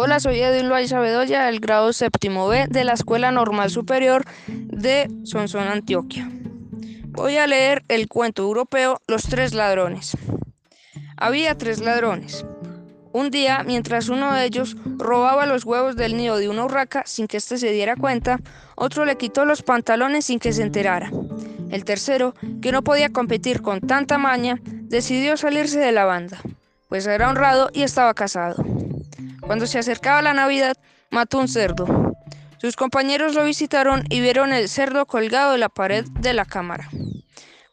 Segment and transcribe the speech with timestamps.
[0.00, 5.10] Hola, soy Edwin Loaiza Bedoya del grado séptimo B de la Escuela Normal Superior de
[5.24, 6.30] Sonsón, Antioquia.
[7.08, 10.16] Voy a leer el cuento europeo Los tres ladrones.
[11.16, 12.46] Había tres ladrones.
[13.12, 17.26] Un día, mientras uno de ellos robaba los huevos del nido de una urraca sin
[17.26, 18.38] que éste se diera cuenta,
[18.76, 21.10] otro le quitó los pantalones sin que se enterara.
[21.72, 26.38] El tercero, que no podía competir con tanta maña, decidió salirse de la banda,
[26.88, 28.77] pues era honrado y estaba casado.
[29.40, 30.76] Cuando se acercaba la Navidad,
[31.10, 32.14] mató un cerdo.
[32.58, 36.88] Sus compañeros lo visitaron y vieron el cerdo colgado de la pared de la cámara.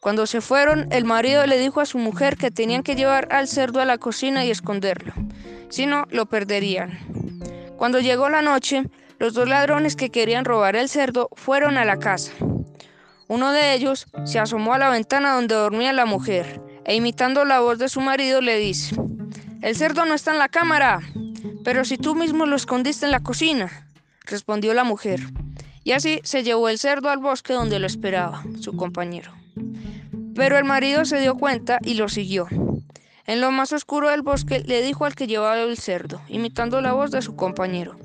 [0.00, 3.48] Cuando se fueron, el marido le dijo a su mujer que tenían que llevar al
[3.48, 5.12] cerdo a la cocina y esconderlo,
[5.68, 6.98] si no, lo perderían.
[7.76, 8.84] Cuando llegó la noche,
[9.18, 12.32] los dos ladrones que querían robar el cerdo fueron a la casa.
[13.28, 17.58] Uno de ellos se asomó a la ventana donde dormía la mujer e imitando la
[17.58, 18.94] voz de su marido le dice,
[19.62, 21.00] El cerdo no está en la cámara,
[21.66, 23.88] pero si tú mismo lo escondiste en la cocina,
[24.24, 25.18] respondió la mujer.
[25.82, 29.32] Y así se llevó el cerdo al bosque donde lo esperaba su compañero.
[30.36, 32.46] Pero el marido se dio cuenta y lo siguió.
[33.26, 36.92] En lo más oscuro del bosque le dijo al que llevaba el cerdo, imitando la
[36.92, 37.96] voz de su compañero.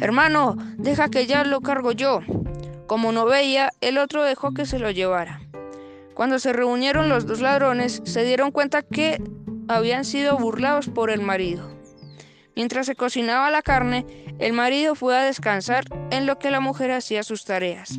[0.00, 2.22] Hermano, deja que ya lo cargo yo.
[2.88, 5.40] Como no veía, el otro dejó que se lo llevara.
[6.14, 9.22] Cuando se reunieron los dos ladrones, se dieron cuenta que
[9.68, 11.75] habían sido burlados por el marido.
[12.56, 14.06] Mientras se cocinaba la carne,
[14.38, 17.98] el marido fue a descansar en lo que la mujer hacía sus tareas.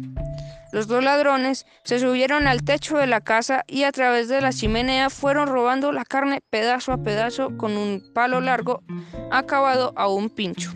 [0.71, 4.51] Los dos ladrones se subieron al techo de la casa y a través de la
[4.51, 8.81] chimenea fueron robando la carne pedazo a pedazo con un palo largo
[9.31, 10.71] acabado a un pincho.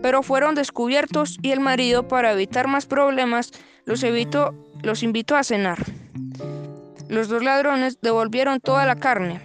[0.00, 3.50] Pero fueron descubiertos y el marido, para evitar más problemas,
[3.84, 5.78] los, evitó, los invitó a cenar.
[7.08, 9.40] Los dos ladrones devolvieron toda la carne,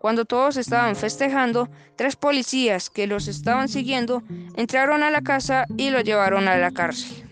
[0.00, 4.22] cuando todos estaban festejando, tres policías que los estaban siguiendo
[4.56, 7.22] entraron a la casa y lo llevaron a la cárcel.